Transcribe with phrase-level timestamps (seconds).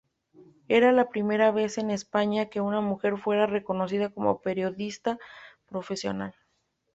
[0.67, 5.19] Era la primera vez en España que una mujer fuera reconocida como periodista
[5.67, 6.33] profesional.